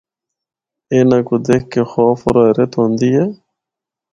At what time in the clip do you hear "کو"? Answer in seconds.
1.27-1.35